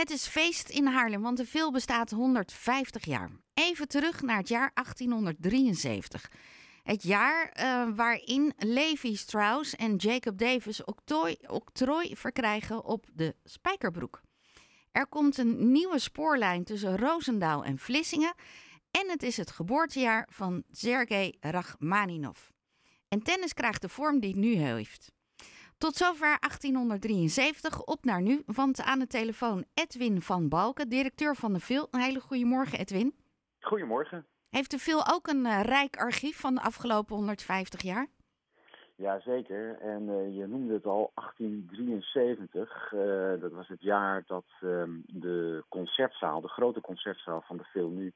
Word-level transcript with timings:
Het 0.00 0.10
is 0.10 0.26
feest 0.26 0.68
in 0.68 0.86
Haarlem, 0.86 1.22
want 1.22 1.36
de 1.36 1.46
film 1.46 1.72
bestaat 1.72 2.10
150 2.10 3.04
jaar. 3.04 3.30
Even 3.54 3.88
terug 3.88 4.22
naar 4.22 4.36
het 4.36 4.48
jaar 4.48 4.70
1873. 4.74 6.30
Het 6.82 7.02
jaar 7.02 7.56
uh, 7.56 7.96
waarin 7.96 8.52
Levi 8.56 9.16
Strauss 9.16 9.76
en 9.76 9.96
Jacob 9.96 10.38
Davis 10.38 10.84
octrooi 11.46 12.16
verkrijgen 12.16 12.84
op 12.84 13.06
de 13.12 13.36
Spijkerbroek. 13.44 14.20
Er 14.92 15.06
komt 15.06 15.38
een 15.38 15.72
nieuwe 15.72 15.98
spoorlijn 15.98 16.64
tussen 16.64 16.96
Roosendaal 16.96 17.64
en 17.64 17.78
Vlissingen. 17.78 18.34
En 18.90 19.08
het 19.08 19.22
is 19.22 19.36
het 19.36 19.50
geboortejaar 19.50 20.28
van 20.30 20.62
Sergei 20.70 21.36
Rachmaninov. 21.40 22.38
En 23.08 23.22
tennis 23.22 23.52
krijgt 23.52 23.82
de 23.82 23.88
vorm 23.88 24.20
die 24.20 24.30
het 24.30 24.38
nu 24.38 24.54
heeft. 24.54 25.12
Tot 25.86 25.96
zover 25.96 26.36
1873, 26.40 27.84
op 27.84 28.04
naar 28.04 28.22
nu. 28.22 28.42
Want 28.46 28.82
aan 28.82 28.98
de 28.98 29.06
telefoon 29.06 29.64
Edwin 29.74 30.20
van 30.20 30.48
Balken, 30.48 30.88
directeur 30.88 31.36
van 31.36 31.52
de 31.52 31.60
VIL. 31.60 31.88
Een 31.90 32.00
hele 32.00 32.20
goede 32.20 32.44
morgen, 32.44 32.78
Edwin. 32.78 33.14
Goedemorgen. 33.60 34.26
Heeft 34.50 34.70
de 34.70 34.78
VIL 34.78 35.12
ook 35.12 35.26
een 35.26 35.44
uh, 35.44 35.60
rijk 35.62 35.96
archief 35.96 36.40
van 36.40 36.54
de 36.54 36.60
afgelopen 36.60 37.16
150 37.16 37.82
jaar? 37.82 38.06
Jazeker, 38.96 39.78
en 39.80 40.02
uh, 40.02 40.36
je 40.36 40.46
noemde 40.46 40.74
het 40.74 40.86
al, 40.86 41.12
1873. 41.14 42.92
Uh, 42.92 43.32
eh, 43.32 43.40
dat 43.40 43.52
was 43.52 43.68
het 43.68 43.82
jaar 43.82 44.22
dat 44.26 44.46
ehm, 44.60 44.90
de 45.06 45.64
concertzaal, 45.68 46.40
de 46.40 46.48
grote 46.48 46.80
concertzaal 46.80 47.42
van 47.46 47.56
de 47.56 47.64
VIL 47.64 47.88
nu 47.88 48.12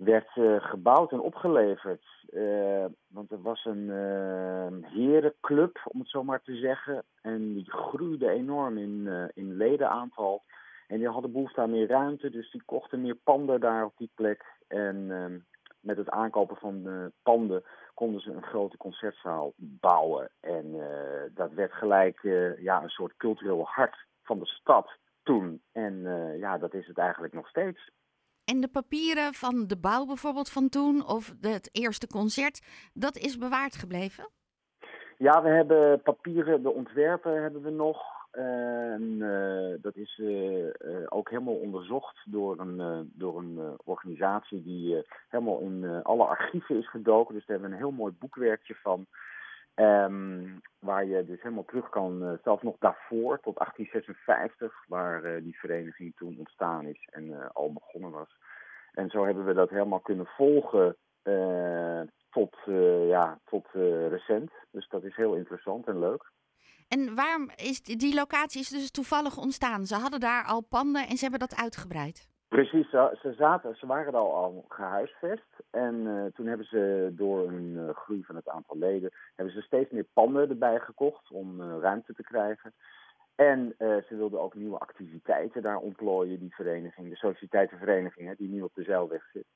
werd 0.00 0.36
uh, 0.36 0.56
gebouwd 0.60 1.12
en 1.12 1.20
opgeleverd. 1.20 2.04
Uh, 2.30 2.84
want 3.08 3.30
er 3.30 3.42
was 3.42 3.64
een 3.64 3.88
uh, 3.88 4.90
herenclub, 4.92 5.80
om 5.84 6.00
het 6.00 6.08
zo 6.08 6.24
maar 6.24 6.42
te 6.42 6.56
zeggen. 6.56 7.04
En 7.22 7.52
die 7.52 7.70
groeide 7.70 8.30
enorm 8.30 8.78
in, 8.78 9.30
in 9.34 9.56
ledenaantal. 9.56 10.42
En 10.86 10.98
die 10.98 11.08
hadden 11.08 11.32
behoefte 11.32 11.60
aan 11.60 11.70
meer 11.70 11.88
ruimte, 11.88 12.30
dus 12.30 12.50
die 12.50 12.62
kochten 12.64 13.00
meer 13.00 13.14
panden 13.14 13.60
daar 13.60 13.84
op 13.84 13.92
die 13.96 14.10
plek. 14.14 14.44
En 14.68 15.06
ehm, 15.10 15.38
met 15.80 15.96
het 15.96 16.10
aankopen 16.10 16.56
van 16.56 16.82
de 16.82 17.12
panden 17.22 17.62
konden 17.94 18.20
ze 18.20 18.32
een 18.32 18.42
grote 18.42 18.76
concertzaal 18.76 19.52
bouwen. 19.56 20.30
En 20.40 20.80
dat 21.34 21.52
werd 21.52 21.72
gelijk 21.72 22.20
ja, 22.58 22.82
een 22.82 22.88
soort 22.88 23.16
cultureel 23.16 23.64
hart 23.66 23.96
van 24.22 24.38
de 24.38 24.46
stad 24.46 24.90
toen. 25.22 25.62
En 25.72 26.02
ja, 26.38 26.58
dat 26.58 26.74
is 26.74 26.86
het 26.86 26.98
eigenlijk 26.98 27.32
nog 27.32 27.48
steeds. 27.48 27.90
En 28.50 28.60
de 28.60 28.68
papieren 28.68 29.34
van 29.34 29.66
de 29.66 29.78
bouw 29.78 30.06
bijvoorbeeld 30.06 30.50
van 30.50 30.68
toen, 30.68 31.06
of 31.06 31.34
het 31.40 31.68
eerste 31.72 32.06
concert, 32.06 32.60
dat 32.94 33.16
is 33.16 33.38
bewaard 33.38 33.74
gebleven? 33.74 34.28
Ja, 35.18 35.42
we 35.42 35.48
hebben 35.48 36.02
papieren, 36.02 36.62
de 36.62 36.72
ontwerpen 36.72 37.42
hebben 37.42 37.62
we 37.62 37.70
nog. 37.70 38.02
En 38.30 39.02
uh, 39.02 39.74
dat 39.82 39.96
is 39.96 40.18
uh, 40.18 40.68
ook 41.08 41.30
helemaal 41.30 41.54
onderzocht 41.54 42.18
door 42.24 42.60
een, 42.60 43.10
door 43.14 43.38
een 43.38 43.78
organisatie 43.84 44.62
die 44.62 45.04
helemaal 45.28 45.60
in 45.60 46.02
alle 46.02 46.24
archieven 46.24 46.76
is 46.76 46.90
gedoken. 46.90 47.34
Dus 47.34 47.46
daar 47.46 47.58
hebben 47.58 47.68
we 47.68 47.76
een 47.76 47.90
heel 47.90 47.98
mooi 47.98 48.12
boekwerkje 48.18 48.74
van. 48.74 49.06
Um, 49.74 50.60
waar 50.78 51.06
je 51.06 51.24
dus 51.24 51.42
helemaal 51.42 51.64
terug 51.64 51.88
kan, 51.88 52.38
zelfs 52.42 52.62
nog 52.62 52.76
daarvoor, 52.78 53.40
tot 53.40 53.56
1856, 53.56 54.84
waar 54.86 55.42
die 55.42 55.58
vereniging 55.58 56.16
toen 56.16 56.38
ontstaan 56.38 56.86
is 56.86 57.08
en 57.10 57.52
al 57.52 57.72
begonnen 57.72 58.10
was. 58.10 58.36
En 58.92 59.10
zo 59.10 59.24
hebben 59.24 59.44
we 59.44 59.54
dat 59.54 59.70
helemaal 59.70 60.00
kunnen 60.00 60.26
volgen 60.26 60.96
tot, 62.30 62.56
ja, 63.08 63.40
tot 63.44 63.68
recent. 64.08 64.50
Dus 64.70 64.88
dat 64.88 65.04
is 65.04 65.16
heel 65.16 65.34
interessant 65.34 65.86
en 65.86 65.98
leuk. 65.98 66.30
En 66.88 67.14
waarom 67.14 67.50
is 67.56 67.82
die 67.82 68.14
locatie 68.14 68.60
is 68.60 68.68
dus 68.68 68.90
toevallig 68.90 69.36
ontstaan? 69.38 69.86
Ze 69.86 69.94
hadden 69.94 70.20
daar 70.20 70.44
al 70.44 70.60
panden 70.60 71.08
en 71.08 71.16
ze 71.16 71.22
hebben 71.22 71.48
dat 71.48 71.56
uitgebreid. 71.56 72.29
Precies, 72.50 72.90
ze, 72.90 73.34
zaten, 73.36 73.76
ze 73.76 73.86
waren 73.86 74.14
al, 74.14 74.34
al 74.34 74.64
gehuisvest. 74.68 75.62
En 75.70 75.94
uh, 75.94 76.24
toen 76.24 76.46
hebben 76.46 76.66
ze 76.66 77.12
door 77.12 77.48
een 77.48 77.74
uh, 77.76 77.90
groei 77.94 78.24
van 78.24 78.36
het 78.36 78.48
aantal 78.48 78.78
leden... 78.78 79.10
hebben 79.36 79.54
ze 79.54 79.60
steeds 79.60 79.90
meer 79.90 80.06
panden 80.12 80.48
erbij 80.48 80.78
gekocht 80.78 81.30
om 81.30 81.60
uh, 81.60 81.78
ruimte 81.80 82.14
te 82.14 82.22
krijgen. 82.22 82.74
En 83.34 83.74
ze 83.78 84.16
wilden 84.16 84.40
ook 84.40 84.54
nieuwe 84.54 84.78
activiteiten 84.78 85.62
daar 85.62 85.78
ontplooien, 85.78 86.38
die 86.38 86.54
vereniging, 86.54 87.08
de 87.08 87.16
sociëteitenvereniging, 87.16 88.36
die 88.36 88.48
nu 88.48 88.62
op 88.62 88.74
de 88.74 88.82
Zeilweg 88.82 89.30
zit. 89.32 89.46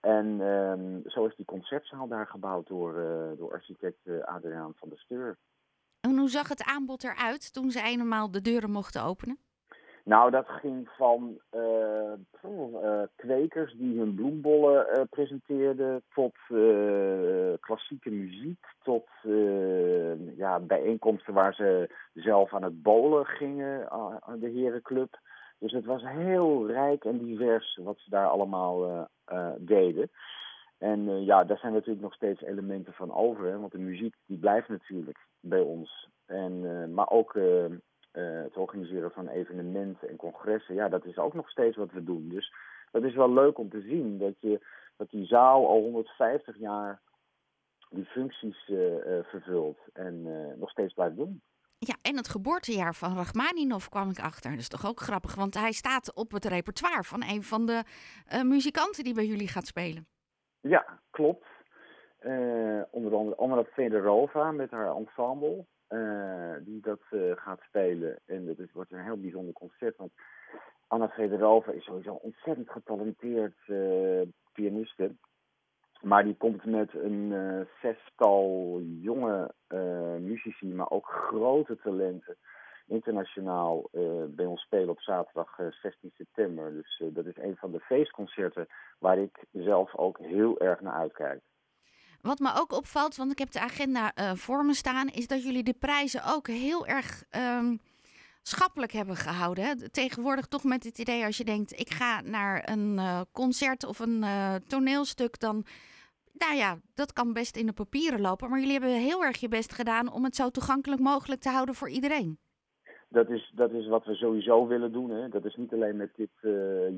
En 0.00 0.40
um, 0.40 1.02
zo 1.06 1.24
is 1.24 1.36
die 1.36 1.44
concertzaal 1.44 2.08
daar 2.08 2.26
gebouwd 2.26 2.66
door, 2.66 2.92
door 3.38 3.52
architect 3.52 4.08
Adriaan 4.24 4.72
van 4.76 4.88
der 4.88 4.98
Steur. 4.98 5.36
En 6.00 6.18
hoe 6.18 6.28
zag 6.28 6.48
het 6.48 6.64
aanbod 6.64 7.04
eruit 7.04 7.52
toen 7.52 7.70
ze 7.70 7.82
eenmaal 7.82 8.30
de 8.30 8.40
deuren 8.40 8.70
mochten 8.70 9.02
openen? 9.02 9.45
Nou, 10.06 10.30
dat 10.30 10.48
ging 10.48 10.88
van 10.88 11.38
uh, 11.54 12.12
uh, 12.44 13.02
kwekers 13.16 13.72
die 13.72 13.98
hun 13.98 14.14
bloembollen 14.14 14.86
uh, 14.88 15.02
presenteerden, 15.10 16.02
tot 16.14 16.34
klassieke 17.60 18.10
muziek, 18.10 18.66
tot 18.82 19.08
ja, 20.36 20.60
bijeenkomsten 20.60 21.34
waar 21.34 21.54
ze 21.54 21.94
zelf 22.14 22.54
aan 22.54 22.62
het 22.62 22.82
bolen 22.82 23.26
gingen, 23.26 23.90
aan 23.90 24.38
de 24.38 24.50
herenclub. 24.50 25.18
Dus 25.58 25.72
het 25.72 25.84
was 25.84 26.02
heel 26.02 26.66
rijk 26.66 27.04
en 27.04 27.18
divers 27.18 27.78
wat 27.82 27.98
ze 27.98 28.10
daar 28.10 28.28
allemaal 28.28 29.08
deden. 29.58 30.10
En 30.78 31.24
ja, 31.24 31.44
daar 31.44 31.58
zijn 31.58 31.72
natuurlijk 31.72 32.02
nog 32.02 32.14
steeds 32.14 32.42
elementen 32.42 32.92
van 32.92 33.14
over, 33.14 33.60
want 33.60 33.72
de 33.72 33.78
muziek 33.78 34.14
die 34.26 34.38
blijft 34.38 34.68
natuurlijk 34.68 35.18
bij 35.40 35.60
ons. 35.60 36.08
En, 36.26 36.94
maar 36.94 37.10
ook 37.10 37.34
uh, 38.16 38.42
het 38.42 38.56
organiseren 38.56 39.10
van 39.10 39.28
evenementen 39.28 40.08
en 40.08 40.16
congressen, 40.16 40.74
ja, 40.74 40.88
dat 40.88 41.04
is 41.04 41.18
ook 41.18 41.34
nog 41.34 41.50
steeds 41.50 41.76
wat 41.76 41.92
we 41.92 42.04
doen. 42.04 42.28
Dus 42.28 42.52
dat 42.90 43.02
is 43.02 43.14
wel 43.14 43.32
leuk 43.32 43.58
om 43.58 43.70
te 43.70 43.80
zien 43.80 44.18
dat, 44.18 44.34
je, 44.40 44.66
dat 44.96 45.10
die 45.10 45.26
zaal 45.26 45.66
al 45.66 45.80
150 45.80 46.58
jaar 46.58 47.00
die 47.90 48.04
functies 48.04 48.68
uh, 48.68 48.78
uh, 48.78 49.24
vervult 49.24 49.78
en 49.92 50.22
nog 50.58 50.70
steeds 50.70 50.94
blijft 50.94 51.16
doen. 51.16 51.42
Ja, 51.78 51.94
en 52.02 52.16
het 52.16 52.28
geboortejaar 52.28 52.94
van 52.94 53.16
Rachmaninov 53.16 53.86
kwam 53.86 54.10
ik 54.10 54.18
achter. 54.18 54.50
Dat 54.50 54.60
is 54.60 54.68
toch 54.68 54.86
ook 54.86 55.00
grappig, 55.00 55.34
want 55.34 55.54
hij 55.54 55.72
staat 55.72 56.14
op 56.14 56.30
het 56.32 56.44
repertoire 56.44 57.02
van 57.02 57.22
een 57.22 57.42
van 57.42 57.66
de 57.66 57.82
muzikanten 58.44 59.04
die 59.04 59.14
bij 59.14 59.26
jullie 59.26 59.48
gaat 59.48 59.66
spelen. 59.66 60.06
Ja, 60.60 61.00
klopt. 61.10 61.46
onder 62.90 63.36
andere 63.36 63.64
Federova 63.64 64.50
met 64.50 64.70
haar 64.70 64.96
ensemble. 64.96 65.66
Uh, 65.88 66.54
die 66.60 66.80
dat 66.80 67.00
uh, 67.10 67.32
gaat 67.36 67.60
spelen. 67.60 68.18
En 68.24 68.46
dat 68.46 68.58
is, 68.58 68.72
wordt 68.72 68.92
een 68.92 69.04
heel 69.04 69.20
bijzonder 69.20 69.52
concert. 69.52 69.96
Want 69.96 70.12
Anna 70.86 71.08
Federova 71.08 71.72
is 71.72 71.84
sowieso 71.84 72.12
ontzettend 72.12 72.70
getalenteerd 72.70 73.56
uh, 73.66 74.22
pianiste. 74.52 75.14
Maar 76.00 76.24
die 76.24 76.36
komt 76.36 76.64
met 76.64 76.94
een 76.94 77.34
zestal 77.82 78.80
jonge 79.00 79.54
muzici, 80.20 80.74
maar 80.74 80.90
ook 80.90 81.06
grote 81.06 81.76
talenten. 81.76 82.36
Internationaal 82.86 83.88
bij 84.28 84.46
ons 84.46 84.62
spelen 84.62 84.88
op 84.88 85.00
zaterdag 85.00 85.58
16 85.82 86.10
september. 86.14 86.72
Dus 86.72 87.02
dat 87.12 87.26
is 87.26 87.36
een 87.36 87.56
van 87.56 87.72
de 87.72 87.80
feestconcerten 87.80 88.66
waar 88.98 89.18
ik 89.18 89.44
zelf 89.52 89.96
ook 89.96 90.18
heel 90.18 90.60
erg 90.60 90.80
naar 90.80 90.92
uitkijk. 90.92 91.40
Wat 92.26 92.38
me 92.38 92.50
ook 92.54 92.72
opvalt, 92.72 93.16
want 93.16 93.32
ik 93.32 93.38
heb 93.38 93.50
de 93.50 93.60
agenda 93.60 94.12
uh, 94.14 94.32
voor 94.34 94.64
me 94.64 94.74
staan, 94.74 95.08
is 95.08 95.26
dat 95.26 95.42
jullie 95.44 95.62
de 95.62 95.76
prijzen 95.78 96.20
ook 96.34 96.46
heel 96.46 96.86
erg 96.86 97.24
um, 97.58 97.78
schappelijk 98.42 98.92
hebben 98.92 99.16
gehouden. 99.16 99.92
Tegenwoordig 99.92 100.46
toch 100.46 100.64
met 100.64 100.84
het 100.84 100.98
idee 100.98 101.24
als 101.24 101.36
je 101.36 101.44
denkt, 101.44 101.80
ik 101.80 101.90
ga 101.90 102.20
naar 102.20 102.68
een 102.70 102.94
uh, 102.96 103.20
concert 103.32 103.84
of 103.84 103.98
een 103.98 104.22
uh, 104.22 104.54
toneelstuk, 104.54 105.38
dan, 105.38 105.64
nou 106.32 106.54
ja, 106.54 106.78
dat 106.94 107.12
kan 107.12 107.32
best 107.32 107.56
in 107.56 107.66
de 107.66 107.72
papieren 107.72 108.20
lopen. 108.20 108.48
Maar 108.48 108.58
jullie 108.58 108.78
hebben 108.78 109.00
heel 109.00 109.24
erg 109.24 109.36
je 109.40 109.48
best 109.48 109.72
gedaan 109.72 110.12
om 110.12 110.24
het 110.24 110.36
zo 110.36 110.50
toegankelijk 110.50 111.00
mogelijk 111.00 111.40
te 111.40 111.50
houden 111.50 111.74
voor 111.74 111.88
iedereen. 111.88 112.38
Dat 113.08 113.30
is, 113.30 113.52
dat 113.54 113.70
is 113.70 113.88
wat 113.88 114.04
we 114.04 114.14
sowieso 114.14 114.66
willen 114.66 114.92
doen. 114.92 115.10
Hè. 115.10 115.28
Dat 115.28 115.44
is 115.44 115.56
niet 115.56 115.72
alleen 115.72 115.96
met 115.96 116.10
dit 116.16 116.30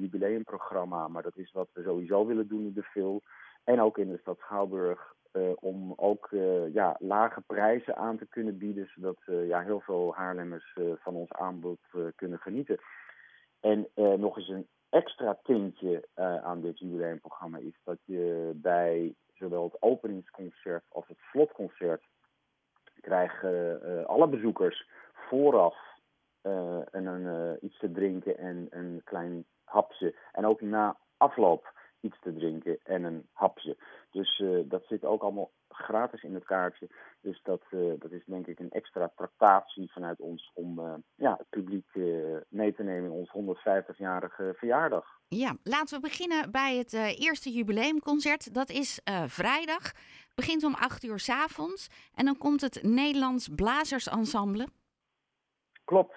jubileumprogramma, 0.00 1.08
maar 1.08 1.22
dat 1.22 1.36
is 1.36 1.52
wat 1.52 1.68
we 1.72 1.82
sowieso 1.82 2.26
willen 2.26 2.48
doen 2.48 2.64
in 2.64 2.72
de 2.72 2.82
film. 2.82 3.20
En 3.64 3.80
ook 3.80 3.98
in 3.98 4.08
de 4.08 4.18
stad 4.18 4.38
Schouwburg. 4.38 5.16
Uh, 5.32 5.50
om 5.54 5.92
ook 5.96 6.30
uh, 6.30 6.72
ja, 6.72 6.96
lage 6.98 7.40
prijzen 7.40 7.96
aan 7.96 8.18
te 8.18 8.26
kunnen 8.26 8.58
bieden, 8.58 8.90
zodat 8.94 9.16
uh, 9.26 9.48
ja, 9.48 9.60
heel 9.60 9.80
veel 9.80 10.14
Haarlemmers 10.14 10.76
van 10.98 11.14
ons 11.14 11.32
aanbod 11.32 11.78
kunnen 12.16 12.38
genieten. 12.38 12.78
En 13.60 13.88
nog 13.94 14.36
eens 14.36 14.48
een 14.48 14.66
extra 14.88 15.38
tintje 15.42 16.08
aan 16.42 16.60
dit 16.60 16.78
jubileumprogramma 16.78 17.58
is 17.58 17.80
dat 17.84 17.98
je 18.04 18.52
bij 18.54 19.14
zowel 19.34 19.64
het 19.64 19.82
openingsconcert 19.82 20.84
als 20.88 21.08
het 21.08 21.18
slotconcert 21.30 22.02
krijgen 23.00 24.06
alle 24.06 24.28
bezoekers 24.28 24.88
vooraf 25.12 25.76
een 26.42 27.58
iets 27.60 27.78
te 27.78 27.90
drinken 27.90 28.38
en 28.38 28.66
een 28.70 29.00
klein 29.04 29.44
hapje. 29.64 30.14
En 30.32 30.46
ook 30.46 30.60
na 30.60 30.96
afloop 31.16 31.72
iets 32.00 32.20
te 32.20 32.32
drinken 32.32 32.47
en 32.88 33.04
een 33.04 33.28
hapje. 33.32 33.76
Dus 34.10 34.42
dat 34.64 34.84
zit 34.86 35.04
ook 35.04 35.22
allemaal 35.22 35.50
gratis 35.68 36.22
in 36.22 36.34
het 36.34 36.44
kaartje. 36.44 36.88
Dus 37.20 37.40
dat, 37.42 37.62
dat 37.98 38.10
is 38.10 38.24
denk 38.24 38.46
ik 38.46 38.58
een 38.58 38.70
extra 38.70 39.12
tractatie 39.16 39.92
vanuit 39.92 40.20
ons 40.20 40.50
om 40.54 41.02
ja, 41.14 41.34
het 41.38 41.48
publiek 41.48 41.86
mee 42.48 42.74
te 42.74 42.82
nemen 42.82 43.10
in 43.10 43.26
ons 43.32 43.58
150-jarige 43.58 44.54
verjaardag. 44.56 45.06
Ja, 45.28 45.56
laten 45.62 46.00
we 46.00 46.08
beginnen 46.08 46.50
bij 46.50 46.76
het 46.76 46.92
eerste 47.18 47.50
jubileumconcert. 47.50 48.54
Dat 48.54 48.70
is 48.70 49.00
vrijdag. 49.26 49.92
Begint 50.34 50.64
om 50.64 50.74
8 50.74 51.04
uur 51.04 51.18
s 51.18 51.28
avonds. 51.30 51.88
En 52.14 52.24
dan 52.24 52.38
komt 52.38 52.60
het 52.60 52.82
Nederlands 52.82 53.48
Blazersensemble. 53.48 54.66
Klopt. 55.84 56.14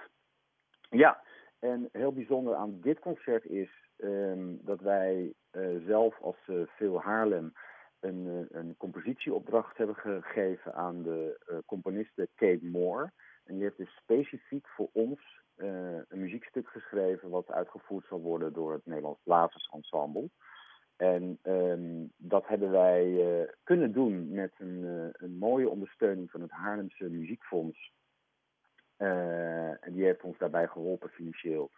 Ja, 0.90 1.24
en 1.62 1.90
heel 1.92 2.14
bijzonder 2.14 2.56
aan 2.56 2.80
dit 2.82 3.00
concert 3.00 3.46
is 3.46 3.70
ehm, 3.98 4.56
dat 4.62 4.80
wij 4.80 5.34
uh, 5.52 5.86
zelf 5.86 6.22
als 6.22 6.38
uh, 6.48 6.62
Phil 6.68 7.02
Haarlem 7.02 7.54
een, 8.00 8.26
uh, 8.26 8.60
een 8.60 8.76
compositieopdracht 8.78 9.78
hebben 9.78 9.96
gegeven 9.96 10.74
aan 10.74 11.04
de 11.04 11.40
componiste 11.66 12.30
Kate 12.36 12.66
Moore. 12.66 13.12
En 13.46 13.54
die 13.54 13.64
heeft 13.64 13.78
dus 13.78 13.96
specifiek 13.96 14.68
voor 14.68 14.90
ons 14.92 15.40
een 15.56 16.20
muziekstuk 16.20 16.68
geschreven 16.68 17.30
wat 17.30 17.52
uitgevoerd 17.52 18.06
zal 18.06 18.22
worden 18.22 18.54
door 18.54 18.74
het 18.74 18.86
Nederlands 18.86 19.20
Blazersensemble. 19.24 20.30
En 20.96 21.40
um, 21.44 22.12
dat 22.18 22.48
hebben 22.48 22.72
wij 22.72 23.48
kunnen 23.64 23.92
doen 23.92 24.30
met 24.32 24.54
een, 24.58 25.12
een 25.14 25.38
mooie 25.38 25.70
ondersteuning 25.70 26.32
van 26.32 26.42
het 26.42 26.52
Haarlemse 26.52 27.10
Muziekfonds. 27.10 27.92
Uh, 29.02 29.86
en 29.86 29.94
die 29.94 30.04
heeft 30.04 30.22
ons 30.22 30.38
daarbij 30.38 30.68
geholpen 30.68 31.10
financieel. 31.10 31.72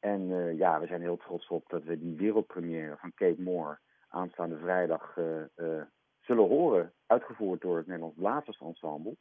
En 0.00 0.30
uh, 0.30 0.58
ja, 0.58 0.80
we 0.80 0.86
zijn 0.86 1.00
heel 1.00 1.16
trots 1.16 1.48
op 1.48 1.68
dat 1.68 1.82
we 1.82 1.98
die 1.98 2.16
wereldpremière 2.16 2.96
van 2.96 3.12
Kate 3.14 3.42
Moore 3.42 3.78
aanstaande 4.08 4.56
vrijdag 4.56 5.16
uh, 5.16 5.82
zullen 6.20 6.48
horen. 6.48 6.92
Uitgevoerd 7.06 7.60
door 7.60 7.76
het 7.76 7.86
Nederlands 7.86 8.16
Blazersensemble. 8.16 9.16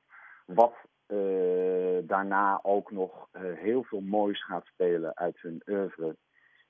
Wat 0.46 0.74
daarna 2.04 2.60
ook 2.64 2.92
nog 2.92 3.28
heel 3.58 3.84
veel 3.84 4.02
moois 4.02 4.46
gaat 4.46 4.66
spelen 4.66 5.16
uit 5.18 5.42
hun 5.42 5.62
oeuvre. 5.68 6.16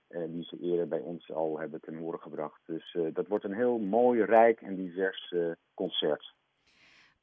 die 0.07 0.43
ze 0.43 0.59
eerder 0.59 0.87
bij 0.87 0.99
ons 0.99 1.31
al 1.31 1.59
hebben 1.59 1.81
ten 1.81 1.97
horen 1.97 2.19
gebracht. 2.19 2.61
Dus 2.65 2.97
dat 3.13 3.27
wordt 3.27 3.43
een 3.43 3.53
heel 3.53 3.77
mooi, 3.77 4.23
rijk 4.23 4.61
en 4.61 4.75
divers 4.75 5.35
concert. 5.73 6.33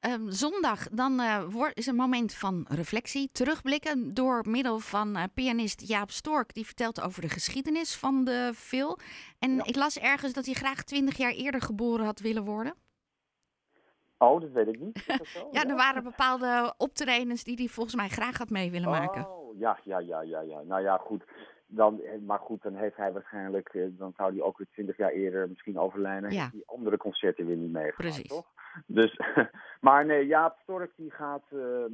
Um, 0.09 0.31
zondag 0.31 0.89
dan 0.89 1.21
uh, 1.21 1.45
wordt, 1.45 1.79
is 1.79 1.87
een 1.87 1.95
moment 1.95 2.35
van 2.35 2.67
reflectie, 2.69 3.29
terugblikken 3.33 4.15
door 4.15 4.45
middel 4.49 4.79
van 4.79 5.17
uh, 5.17 5.25
pianist 5.35 5.89
Jaap 5.89 6.11
Stork. 6.11 6.55
Die 6.55 6.67
vertelt 6.67 7.03
over 7.03 7.23
de 7.23 7.29
geschiedenis 7.29 7.97
van 7.97 8.25
de 8.25 8.53
film. 8.55 8.97
En 9.39 9.55
ja. 9.55 9.65
ik 9.65 9.77
las 9.77 9.99
ergens 9.99 10.33
dat 10.33 10.45
hij 10.45 10.55
graag 10.55 10.83
twintig 10.83 11.17
jaar 11.17 11.33
eerder 11.33 11.61
geboren 11.61 12.05
had 12.05 12.21
willen 12.21 12.45
worden. 12.45 12.75
Oh, 14.19 14.41
dat 14.41 14.51
weet 14.51 14.67
ik 14.69 14.81
niet. 14.81 15.05
ja, 15.07 15.19
ja, 15.61 15.69
er 15.69 15.77
waren 15.77 16.03
bepaalde 16.03 16.75
optredens 16.77 17.45
die 17.45 17.57
hij 17.57 17.67
volgens 17.67 17.97
mij 17.97 18.09
graag 18.09 18.39
had 18.39 18.51
mee 18.51 18.71
willen 18.71 18.91
maken. 18.91 19.31
Oh, 19.31 19.59
ja, 19.59 19.79
ja, 19.85 19.99
ja, 19.99 20.21
ja, 20.21 20.41
ja. 20.41 20.61
Nou 20.61 20.83
ja, 20.83 20.97
goed. 20.97 21.25
Dan, 21.67 22.01
eh, 22.01 22.19
maar 22.27 22.39
goed, 22.39 22.63
dan 22.63 22.75
heeft 22.75 22.97
hij 22.97 23.13
waarschijnlijk, 23.13 23.89
dan 23.91 24.13
zou 24.17 24.33
hij 24.33 24.43
ook 24.43 24.59
weer 24.59 24.67
twintig 24.71 24.97
jaar 24.97 25.11
eerder 25.11 25.49
misschien 25.49 25.79
overlijden. 25.79 26.31
Ja. 26.31 26.49
die 26.53 26.63
andere 26.67 26.97
concerten 26.97 27.47
weer 27.47 27.57
niet 27.57 27.73
meegemaakt, 27.73 27.97
Precies. 27.97 28.29
toch? 28.29 28.47
Dus, 28.87 29.21
maar 29.87 30.07
nee, 30.07 30.27
Jaap 30.27 30.59
Stork 30.63 30.93
die 30.97 31.11
gaat 31.11 31.45
uh, 31.51 31.85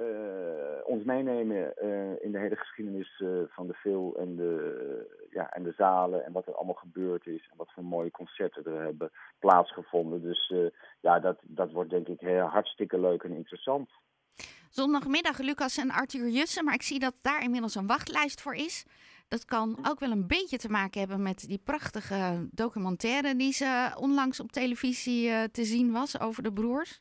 uh, 0.00 0.78
ons 0.84 1.04
meenemen 1.04 1.74
uh, 1.82 2.22
in 2.24 2.32
de 2.32 2.38
hele 2.38 2.56
geschiedenis 2.56 3.22
van 3.48 3.66
de 3.66 3.74
film 3.74 4.16
en 4.16 4.36
de, 4.36 5.26
ja, 5.30 5.50
en 5.50 5.62
de 5.62 5.72
zalen 5.76 6.24
en 6.24 6.32
wat 6.32 6.46
er 6.46 6.54
allemaal 6.54 6.74
gebeurd 6.74 7.26
is 7.26 7.48
en 7.50 7.56
wat 7.56 7.72
voor 7.72 7.84
mooie 7.84 8.10
concerten 8.10 8.64
er 8.64 8.82
hebben 8.82 9.10
plaatsgevonden. 9.38 10.22
Dus 10.22 10.54
ja, 11.00 11.20
dat, 11.20 11.38
dat 11.42 11.72
wordt 11.72 11.90
denk 11.90 12.08
ik 12.08 12.20
heel 12.20 12.46
hartstikke 12.46 13.00
leuk 13.00 13.22
en 13.22 13.32
interessant. 13.32 13.90
Zondagmiddag 14.70 15.38
Lucas 15.38 15.76
en 15.76 15.90
Arthur 15.90 16.28
Jussen, 16.28 16.64
maar 16.64 16.74
ik 16.74 16.82
zie 16.82 16.98
dat 16.98 17.14
daar 17.22 17.42
inmiddels 17.42 17.74
een 17.74 17.86
wachtlijst 17.86 18.40
voor 18.40 18.54
is. 18.54 18.86
Dat 19.28 19.44
kan 19.44 19.78
ook 19.88 19.98
wel 19.98 20.10
een 20.10 20.26
beetje 20.26 20.56
te 20.56 20.70
maken 20.70 21.00
hebben 21.00 21.22
met 21.22 21.48
die 21.48 21.60
prachtige 21.64 22.48
documentaire 22.50 23.36
die 23.36 23.52
ze 23.52 23.96
onlangs 24.00 24.40
op 24.40 24.52
televisie 24.52 25.28
uh, 25.28 25.42
te 25.42 25.64
zien 25.64 25.92
was 25.92 26.20
over 26.20 26.42
de 26.42 26.52
broers. 26.52 27.00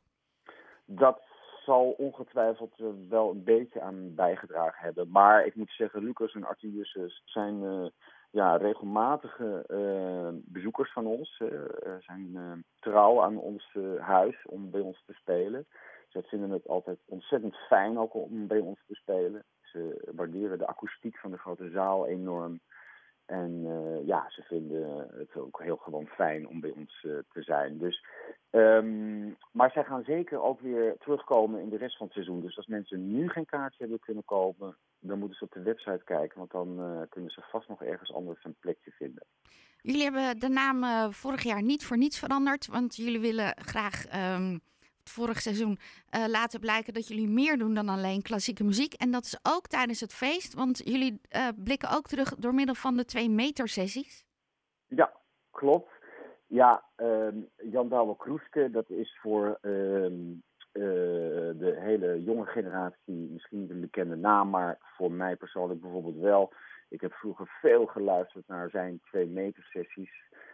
Dat 0.85 1.21
zal 1.65 1.95
ongetwijfeld 1.97 2.79
uh, 2.79 2.87
wel 3.09 3.29
een 3.29 3.43
beetje 3.43 3.81
aan 3.81 4.15
bijgedragen 4.15 4.83
hebben. 4.83 5.09
Maar 5.09 5.45
ik 5.45 5.55
moet 5.55 5.71
zeggen, 5.71 6.03
Lucas 6.03 6.33
en 6.33 6.43
Arthur 6.43 7.21
zijn 7.25 7.61
uh, 7.61 7.85
ja, 8.31 8.55
regelmatige 8.55 9.65
bezoekers 10.45 10.91
van 10.93 11.05
ons. 11.05 11.41
zijn 11.99 12.37
trouw 12.79 13.21
aan 13.21 13.37
ons 13.37 13.77
huis 13.99 14.45
om 14.45 14.69
bij 14.69 14.81
ons 14.81 15.03
te 15.05 15.13
spelen. 15.13 15.65
Ze 16.07 16.21
vinden 16.21 16.49
het 16.49 16.67
altijd 16.67 16.99
ontzettend 17.05 17.55
fijn 17.55 17.97
ook 17.97 18.13
om 18.13 18.47
bij 18.47 18.59
ons 18.59 18.79
te 18.87 18.95
spelen. 18.95 19.43
Ze 19.73 20.11
waarderen 20.15 20.57
de 20.57 20.67
akoestiek 20.67 21.17
van 21.17 21.31
de 21.31 21.37
grote 21.37 21.69
zaal 21.69 22.07
enorm. 22.07 22.59
En 23.25 23.51
uh, 23.65 24.07
ja, 24.07 24.25
ze 24.29 24.41
vinden 24.41 25.07
het 25.17 25.35
ook 25.35 25.61
heel 25.61 25.77
gewoon 25.77 26.07
fijn 26.07 26.47
om 26.47 26.59
bij 26.59 26.69
ons 26.69 27.03
uh, 27.03 27.17
te 27.31 27.41
zijn. 27.41 27.77
Dus, 27.77 28.05
um, 28.51 29.37
maar 29.51 29.71
zij 29.71 29.83
gaan 29.83 30.03
zeker 30.03 30.41
ook 30.41 30.59
weer 30.59 30.95
terugkomen 30.99 31.61
in 31.61 31.69
de 31.69 31.77
rest 31.77 31.97
van 31.97 32.05
het 32.05 32.15
seizoen. 32.15 32.41
Dus 32.41 32.57
als 32.57 32.67
mensen 32.67 33.11
nu 33.11 33.29
geen 33.29 33.45
kaartje 33.45 33.81
hebben 33.81 33.99
kunnen 33.99 34.25
kopen, 34.25 34.77
dan 34.99 35.19
moeten 35.19 35.37
ze 35.37 35.43
op 35.43 35.51
de 35.51 35.61
website 35.61 36.01
kijken. 36.05 36.37
Want 36.37 36.51
dan 36.51 36.79
uh, 36.79 37.01
kunnen 37.09 37.31
ze 37.31 37.41
vast 37.41 37.67
nog 37.67 37.83
ergens 37.83 38.13
anders 38.13 38.43
een 38.43 38.55
plekje 38.59 38.91
vinden. 38.91 39.25
Jullie 39.81 40.03
hebben 40.03 40.39
de 40.39 40.49
naam 40.49 41.11
vorig 41.13 41.43
jaar 41.43 41.63
niet 41.63 41.85
voor 41.85 41.97
niets 41.97 42.19
veranderd. 42.19 42.67
Want 42.67 42.95
jullie 42.95 43.19
willen 43.19 43.55
graag 43.57 44.05
um, 44.35 44.59
vorig 45.09 45.41
seizoen 45.41 45.77
uh, 46.15 46.25
laten 46.27 46.59
blijken 46.59 46.93
dat 46.93 47.07
jullie 47.07 47.27
meer 47.27 47.57
doen 47.57 47.73
dan 47.73 47.89
alleen 47.89 48.21
klassieke 48.21 48.63
muziek. 48.63 48.93
En 48.93 49.11
dat 49.11 49.23
is 49.23 49.39
ook 49.43 49.67
tijdens 49.67 49.99
het 49.99 50.13
feest, 50.13 50.53
want 50.53 50.81
jullie 50.85 51.21
uh, 51.35 51.47
blikken 51.63 51.89
ook 51.89 52.07
terug 52.07 52.35
door 52.35 52.53
middel 52.53 52.75
van 52.75 52.97
de 52.97 53.05
twee 53.05 53.29
meter 53.29 53.67
sessies. 53.67 54.25
Ja, 54.87 55.11
klopt. 55.51 55.91
Ja, 56.47 56.83
uh, 56.97 57.27
Jan 57.71 57.89
Douwe 57.89 58.15
Kroeske, 58.17 58.69
dat 58.71 58.89
is 58.89 59.17
voor 59.21 59.57
ehm, 59.61 60.13
eh, 60.73 60.81
de 61.59 61.75
hele 61.79 62.23
jonge 62.23 62.45
generatie 62.45 63.29
misschien 63.31 63.59
niet 63.59 63.69
een 63.69 63.79
bekende 63.79 64.15
naam, 64.15 64.49
maar 64.49 64.77
voor 64.79 65.11
mij 65.11 65.35
persoonlijk 65.35 65.81
bijvoorbeeld 65.81 66.17
wel. 66.17 66.53
Ik 66.89 67.01
heb 67.01 67.13
vroeger 67.13 67.57
veel 67.61 67.85
geluisterd 67.85 68.47
naar 68.47 68.69
zijn 68.69 68.99
twee 69.05 69.25
meter 69.25 69.63
sessies, 69.63 70.11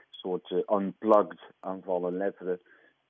soort 0.10 0.52
unplugged 0.72 1.40
aanvallen 1.60 2.18
letteren. 2.18 2.60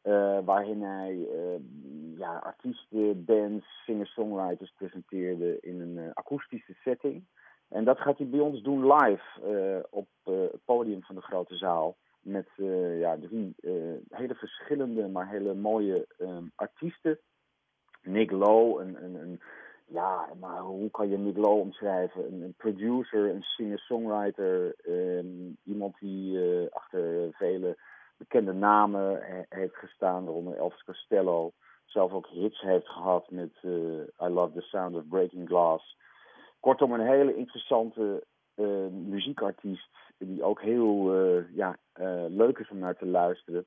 Uh, 0.04 0.40
waarin 0.46 0.81
hij 0.81 1.16
uh, 1.16 2.18
ja, 2.18 2.38
artiesten, 2.38 3.25
bands, 3.25 3.66
singer-songwriters 3.86 4.74
presenteerde 4.78 5.57
in 5.62 5.81
een 5.81 5.98
uh, 5.98 6.10
akoestische 6.13 6.74
setting. 6.74 7.24
En 7.68 7.84
dat 7.84 8.00
gaat 8.00 8.18
hij 8.18 8.28
bij 8.28 8.40
ons 8.40 8.62
doen 8.62 8.94
live 8.94 9.86
op 9.90 10.07
het 10.24 10.66
podium 10.66 11.03
van 11.03 11.15
de 11.15 11.22
grote 11.22 11.56
zaal. 11.56 11.96
Met 12.22 12.48
ja, 13.00 13.18
drie 13.18 13.56
hele 14.10 14.36
verschillende, 14.36 15.08
maar 15.08 15.29
hele 15.29 15.53
mooie 15.53 16.08
um, 16.20 16.51
artiesten. 16.56 17.20
Nick 18.01 18.32
Lowe, 18.32 18.82
een, 18.82 19.03
een, 19.03 19.15
een, 19.15 19.41
ja, 19.86 20.29
maar 20.39 20.60
hoe 20.60 20.91
kan 20.91 21.10
je 21.10 21.18
Nick 21.18 21.38
Lowe 21.38 21.62
omschrijven? 21.62 22.25
Een, 22.25 22.53
producer, 22.58 23.29
een 23.29 23.44
singer-songwriter, 23.44 24.75
um, 24.88 25.58
iemand 25.63 25.96
die 26.00 26.39
achter 26.70 27.29
vele 27.32 27.77
bekende 28.20 28.54
namen 28.54 29.22
heeft 29.50 29.76
gestaan, 29.76 30.26
waaronder 30.26 30.58
Elvis 30.58 30.84
Costello. 30.84 31.52
Zelf 31.86 32.12
ook 32.12 32.28
hits 32.28 32.62
heeft 32.62 32.88
gehad 32.88 33.32
met 33.32 33.52
uh, 33.62 33.72
I 34.02 34.28
Love 34.28 34.54
the 34.54 34.62
Sound 34.62 34.96
of 34.96 35.08
Breaking 35.08 35.48
Glass. 35.48 35.98
Kortom, 36.60 36.94
een 36.94 37.08
hele 37.08 37.36
interessante 37.36 38.24
uh, 38.56 38.88
muziekartiest 38.88 39.90
die 40.18 40.44
ook 40.44 40.62
heel 40.62 41.16
uh, 41.16 41.56
ja, 41.56 41.78
leuk 42.28 42.58
is 42.58 42.70
om 42.70 42.80
naar 42.80 42.96
te 42.96 43.06
luisteren. 43.06 43.66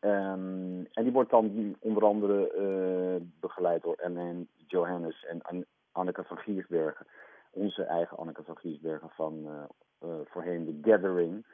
Um, 0.00 0.86
en 0.92 1.02
die 1.02 1.12
wordt 1.12 1.30
dan 1.30 1.76
onder 1.80 2.04
andere 2.04 3.20
begeleid 3.40 3.82
door 3.82 3.94
Ellen 3.94 4.48
Johannes 4.66 5.24
en 5.24 5.42
An 5.42 5.64
Anneke 5.92 6.24
van 6.24 6.36
Giersbergen. 6.36 7.06
Onze 7.50 7.82
eigen 7.82 8.16
Anneke 8.16 8.42
van 8.42 8.56
Giersbergen 8.56 9.10
van 9.10 9.48
voorheen 10.24 10.80
The 10.82 10.90
Gathering 10.90 11.46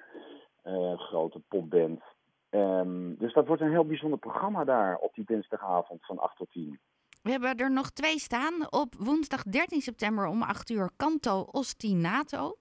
grote 0.97 1.41
popband. 1.49 2.03
Um, 2.51 3.17
dus 3.19 3.33
dat 3.33 3.47
wordt 3.47 3.63
een 3.63 3.71
heel 3.71 3.87
bijzonder 3.87 4.19
programma 4.19 4.65
daar 4.65 4.97
op 4.97 5.15
die 5.15 5.25
dinsdagavond 5.25 6.07
van 6.07 6.19
8 6.19 6.37
tot 6.37 6.51
10. 6.51 6.79
We 7.23 7.31
hebben 7.31 7.57
er 7.57 7.73
nog 7.73 7.91
twee 7.91 8.19
staan. 8.19 8.73
Op 8.73 8.95
woensdag 8.99 9.43
13 9.43 9.81
september 9.81 10.27
om 10.27 10.43
8 10.43 10.71
uur 10.71 10.91
Canto 10.97 11.41
Ostinato. 11.41 12.57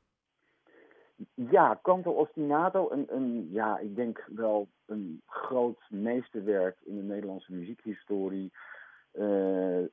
Ja, 1.34 1.80
Canto 1.82 2.12
Ostinato. 2.12 2.92
Een, 2.92 3.06
een, 3.16 3.48
ja, 3.52 3.78
ik 3.78 3.96
denk 3.96 4.30
wel 4.36 4.68
een 4.86 5.22
groot 5.26 5.80
meesterwerk 5.90 6.78
in 6.84 6.96
de 6.96 7.04
Nederlandse 7.04 7.54
muziekhistorie. 7.54 8.52
Uh, 9.14 9.80
uh, 9.80 9.88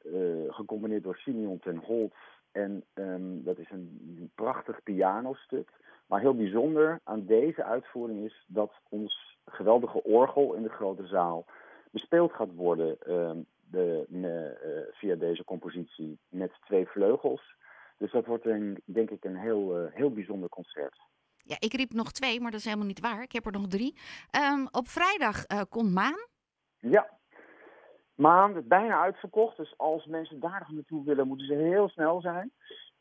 gecomponeerd 0.48 1.02
door 1.02 1.16
Simeon 1.16 1.58
ten 1.58 1.76
Holt. 1.76 2.14
En 2.52 2.84
ehm, 2.94 3.42
dat 3.42 3.58
is 3.58 3.70
een 3.70 4.30
prachtig 4.34 4.82
pianostuk. 4.82 5.70
Maar 6.06 6.20
heel 6.20 6.36
bijzonder 6.36 7.00
aan 7.04 7.26
deze 7.26 7.64
uitvoering 7.64 8.24
is 8.24 8.44
dat 8.46 8.72
ons 8.88 9.38
geweldige 9.44 10.02
orgel 10.02 10.54
in 10.54 10.62
de 10.62 10.68
grote 10.68 11.06
zaal 11.06 11.44
bespeeld 11.90 12.32
gaat 12.32 12.54
worden 12.54 13.00
ehm, 13.00 13.38
de, 13.70 14.06
uh, 14.10 14.94
via 14.98 15.14
deze 15.14 15.44
compositie 15.44 16.18
met 16.28 16.52
twee 16.64 16.86
vleugels. 16.86 17.56
Dus 17.98 18.12
dat 18.12 18.26
wordt 18.26 18.46
een, 18.46 18.82
denk 18.84 19.10
ik 19.10 19.24
een 19.24 19.36
heel, 19.36 19.82
uh, 19.82 19.92
heel 19.92 20.12
bijzonder 20.12 20.48
concert. 20.48 20.96
Ja, 21.42 21.56
ik 21.58 21.72
riep 21.72 21.92
nog 21.92 22.12
twee, 22.12 22.40
maar 22.40 22.50
dat 22.50 22.60
is 22.60 22.66
helemaal 22.66 22.86
niet 22.86 23.00
waar. 23.00 23.22
Ik 23.22 23.32
heb 23.32 23.46
er 23.46 23.52
nog 23.52 23.66
drie. 23.66 23.94
Um, 24.52 24.68
op 24.70 24.88
vrijdag 24.88 25.46
uh, 25.46 25.60
komt 25.68 25.92
Maan. 25.92 26.26
Ja, 26.78 27.17
Maan 28.18 28.56
is 28.56 28.66
bijna 28.66 29.00
uitverkocht. 29.00 29.56
Dus 29.56 29.74
als 29.76 30.06
mensen 30.06 30.40
daar 30.40 30.58
nog 30.60 30.70
naartoe 30.70 31.04
willen, 31.04 31.26
moeten 31.26 31.46
ze 31.46 31.54
heel 31.54 31.88
snel 31.88 32.20
zijn. 32.20 32.52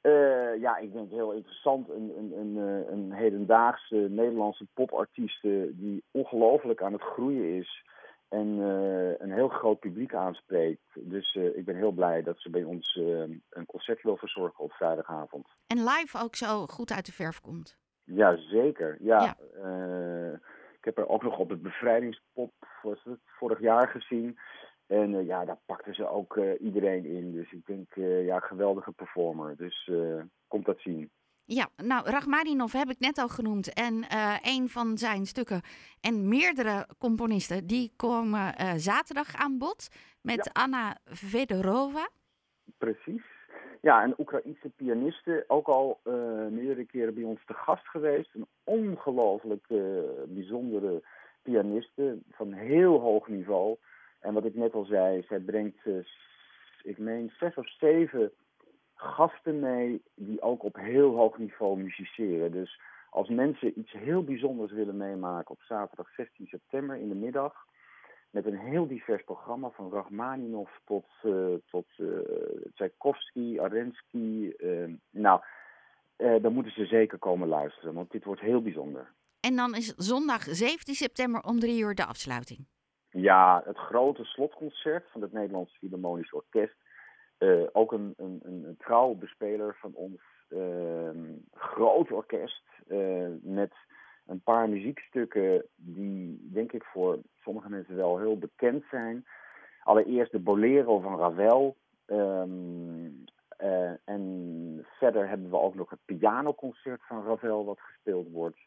Uh, 0.01 0.59
ja, 0.59 0.77
ik 0.77 0.93
denk 0.93 1.09
heel 1.11 1.31
interessant. 1.31 1.89
Een, 1.89 2.13
een, 2.17 2.33
een, 2.39 2.57
een 2.91 3.11
hedendaagse 3.11 3.95
Nederlandse 3.95 4.65
popartieste 4.73 5.69
die 5.73 6.03
ongelooflijk 6.11 6.81
aan 6.81 6.93
het 6.93 7.01
groeien 7.01 7.57
is. 7.57 7.85
En 8.29 8.47
uh, 8.47 9.19
een 9.19 9.31
heel 9.31 9.47
groot 9.47 9.79
publiek 9.79 10.13
aanspreekt. 10.13 10.87
Dus 10.93 11.35
uh, 11.35 11.57
ik 11.57 11.65
ben 11.65 11.75
heel 11.75 11.91
blij 11.91 12.23
dat 12.23 12.39
ze 12.39 12.49
bij 12.49 12.63
ons 12.63 12.95
een 13.49 13.65
concert 13.65 14.01
wil 14.01 14.17
verzorgen 14.17 14.63
op 14.63 14.71
vrijdagavond. 14.71 15.47
En 15.67 15.83
live 15.83 16.17
ook 16.23 16.35
zo 16.35 16.65
goed 16.65 16.91
uit 16.91 17.05
de 17.05 17.11
verf 17.11 17.39
komt. 17.39 17.77
Ja, 18.03 18.35
zeker. 18.35 18.97
Ja. 18.99 19.23
ja. 19.23 19.35
ik 20.77 20.85
heb 20.85 20.97
er 20.97 21.07
ook 21.07 21.23
nog 21.23 21.37
op 21.37 21.49
het 21.49 21.61
bevrijdingspop 21.61 22.51
was 22.81 23.03
het, 23.03 23.19
vorig 23.25 23.59
jaar 23.59 23.87
gezien. 23.87 24.39
En 24.87 25.13
uh, 25.13 25.25
ja, 25.25 25.45
daar 25.45 25.59
pakten 25.65 25.93
ze 25.93 26.09
ook 26.09 26.35
uh, 26.35 26.61
iedereen 26.61 27.05
in. 27.05 27.31
Dus 27.31 27.51
ik 27.51 27.65
denk, 27.65 27.95
uh, 27.95 28.25
ja, 28.25 28.39
geweldige 28.39 28.91
performer. 28.91 29.57
Dus 29.57 29.91
komt 30.47 30.65
dat 30.65 30.79
zien. 30.79 31.09
Ja, 31.45 31.69
nou, 31.75 32.09
Rachmaninov 32.09 32.73
heb 32.73 32.89
ik 32.89 32.99
net 32.99 33.17
al 33.17 33.27
genoemd. 33.27 33.73
En 33.73 34.05
een 34.41 34.69
van 34.69 34.97
zijn 34.97 35.25
stukken 35.25 35.61
en 36.01 36.27
meerdere 36.27 36.87
componisten, 36.97 37.67
die 37.67 37.93
komen 37.95 38.53
zaterdag 38.79 39.35
aan 39.35 39.57
bod 39.57 39.87
met 40.21 40.51
ja. 40.53 40.61
Anna 40.63 40.97
Vedorova. 41.05 42.09
Precies. 42.77 43.23
Ja, 43.81 44.03
een 44.03 44.15
Oekraïense 44.17 44.69
pianiste, 44.69 45.43
ook 45.47 45.67
al 45.67 45.99
meerdere 46.49 46.85
keren 46.85 47.13
bij 47.13 47.23
ons 47.23 47.45
te 47.45 47.53
gast 47.53 47.87
geweest. 47.87 48.29
Een 48.33 48.47
ongelooflijk 48.63 49.67
bijzondere 50.27 51.03
pianiste 51.41 52.17
van 52.31 52.53
heel 52.53 52.99
hoog 52.99 53.27
niveau. 53.27 53.77
En 54.19 54.33
wat 54.33 54.45
ik 54.45 54.55
net 54.55 54.73
al 54.73 54.85
zei, 54.85 55.25
zij 55.27 55.39
brengt, 55.39 55.85
uh, 55.85 56.05
ik 56.83 56.97
meen, 56.97 57.31
zes 57.39 57.55
of 57.55 57.69
zeven 57.69 58.31
gasten 58.93 59.59
mee 59.59 60.01
die 60.15 60.41
ook 60.41 60.63
op 60.63 60.75
heel 60.75 61.15
hoog 61.15 61.37
niveau 61.37 61.77
musiceren. 61.77 62.51
Dus 62.51 62.81
als 63.09 63.29
mensen 63.29 63.79
iets 63.79 63.91
heel 63.91 64.23
bijzonders 64.23 64.71
willen 64.71 64.97
meemaken 64.97 65.51
op 65.51 65.61
zaterdag 65.61 66.09
16 66.15 66.47
september 66.47 66.95
in 66.95 67.09
de 67.09 67.15
middag, 67.15 67.65
met 68.29 68.45
een 68.45 68.57
heel 68.57 68.87
divers 68.87 69.23
programma 69.23 69.69
van 69.69 69.91
Rachmaninov 69.91 70.69
tot, 70.85 71.05
uh, 71.23 71.55
tot 71.69 71.85
uh, 71.97 72.07
Tchaikovsky, 72.73 73.59
Arensky. 73.59 74.53
nou, 75.09 75.41
dan 76.17 76.53
moeten 76.53 76.71
ze 76.71 76.85
zeker 76.85 77.17
komen 77.17 77.47
luisteren, 77.47 77.93
want 77.93 78.11
dit 78.11 78.23
wordt 78.23 78.41
heel 78.41 78.61
bijzonder. 78.61 79.13
En 79.39 79.55
dan 79.55 79.75
is 79.75 79.93
zondag 79.95 80.41
17 80.43 80.93
september 80.93 81.41
om 81.41 81.59
drie 81.59 81.79
uur 81.79 81.95
de 81.95 82.05
afsluiting. 82.05 82.65
Ja, 83.11 83.61
het 83.65 83.77
grote 83.77 84.23
slotconcert 84.23 85.05
van 85.11 85.21
het 85.21 85.31
Nederlands 85.31 85.77
Philharmonisch 85.77 86.33
Orkest. 86.33 86.75
Uh, 87.39 87.67
ook 87.71 87.91
een, 87.91 88.13
een, 88.17 88.39
een, 88.43 88.75
trouwe 88.77 89.15
bespeler 89.15 89.75
van 89.79 89.93
ons 89.93 90.21
uh, 90.49 91.09
groot 91.53 92.11
orkest. 92.11 92.63
Uh, 92.87 93.27
met 93.41 93.73
een 94.25 94.41
paar 94.41 94.69
muziekstukken 94.69 95.65
die, 95.75 96.49
denk 96.53 96.71
ik, 96.71 96.83
voor 96.83 97.19
sommige 97.35 97.69
mensen 97.69 97.95
wel 97.95 98.17
heel 98.19 98.37
bekend 98.37 98.83
zijn. 98.91 99.25
Allereerst 99.83 100.31
de 100.31 100.39
Bolero 100.39 100.99
van 100.99 101.19
Ravel. 101.19 101.75
Um, 102.05 103.25
en 104.05 104.85
verder 104.97 105.27
hebben 105.27 105.49
we 105.49 105.59
ook 105.59 105.75
nog 105.75 105.89
het 105.89 105.99
pianoconcert 106.05 107.01
van 107.07 107.25
Ravel, 107.25 107.65
wat 107.65 107.79
gespeeld 107.79 108.31
wordt. 108.31 108.57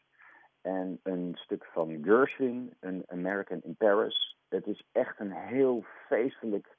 En 0.61 0.99
een 1.03 1.31
stuk 1.35 1.65
van 1.65 2.03
Gershwin, 2.03 2.73
een 2.79 3.03
American 3.07 3.61
in 3.63 3.75
Paris. 3.75 4.37
Het 4.49 4.67
is 4.67 4.83
echt 4.91 5.19
een 5.19 5.31
heel 5.31 5.83
feestelijk, 6.07 6.75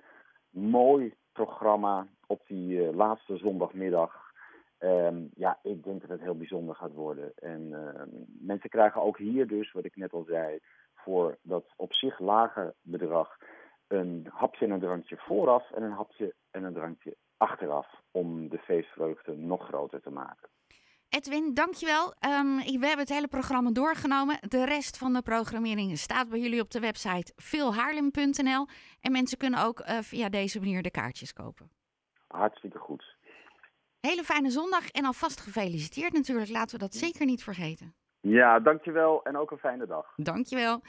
mooi 0.50 1.14
programma 1.32 2.06
op 2.26 2.42
die 2.46 2.78
uh, 2.78 2.94
laatste 2.94 3.36
zondagmiddag. 3.36 4.30
Um, 4.78 5.30
ja, 5.34 5.58
ik 5.62 5.84
denk 5.84 6.00
dat 6.00 6.10
het 6.10 6.20
heel 6.20 6.36
bijzonder 6.36 6.74
gaat 6.74 6.92
worden. 6.92 7.32
En 7.34 7.60
uh, 7.60 8.02
mensen 8.40 8.70
krijgen 8.70 9.02
ook 9.02 9.18
hier 9.18 9.46
dus, 9.46 9.72
wat 9.72 9.84
ik 9.84 9.96
net 9.96 10.12
al 10.12 10.24
zei, 10.24 10.58
voor 10.94 11.38
dat 11.42 11.64
op 11.76 11.92
zich 11.92 12.18
lage 12.18 12.74
bedrag 12.82 13.38
een 13.86 14.26
hapje 14.32 14.64
en 14.64 14.70
een 14.70 14.80
drankje 14.80 15.16
vooraf 15.16 15.70
en 15.70 15.82
een 15.82 15.92
hapje 15.92 16.34
en 16.50 16.64
een 16.64 16.72
drankje 16.72 17.16
achteraf 17.36 18.02
om 18.10 18.48
de 18.48 18.58
feestvreugde 18.58 19.36
nog 19.36 19.66
groter 19.66 20.00
te 20.00 20.10
maken. 20.10 20.48
Edwin, 21.18 21.54
dankjewel. 21.54 22.06
Um, 22.06 22.56
we 22.56 22.86
hebben 22.86 22.98
het 22.98 23.08
hele 23.08 23.28
programma 23.28 23.70
doorgenomen. 23.70 24.36
De 24.48 24.64
rest 24.64 24.98
van 24.98 25.12
de 25.12 25.22
programmering 25.22 25.98
staat 25.98 26.28
bij 26.28 26.38
jullie 26.38 26.60
op 26.60 26.70
de 26.70 26.80
website 26.80 27.32
veelhaarlem.nl. 27.36 28.66
En 29.00 29.12
mensen 29.12 29.38
kunnen 29.38 29.64
ook 29.64 29.80
uh, 29.80 29.98
via 30.00 30.28
deze 30.28 30.58
manier 30.58 30.82
de 30.82 30.90
kaartjes 30.90 31.32
kopen. 31.32 31.70
Hartstikke 32.26 32.78
goed. 32.78 33.16
Hele 34.00 34.24
fijne 34.24 34.50
zondag 34.50 34.90
en 34.90 35.04
alvast 35.04 35.40
gefeliciteerd 35.40 36.12
natuurlijk. 36.12 36.50
Laten 36.50 36.78
we 36.78 36.84
dat 36.84 36.94
zeker 36.94 37.26
niet 37.26 37.42
vergeten. 37.42 37.94
Ja, 38.20 38.60
dankjewel 38.60 39.24
en 39.24 39.36
ook 39.36 39.50
een 39.50 39.58
fijne 39.58 39.86
dag. 39.86 40.12
Dankjewel. 40.16 40.80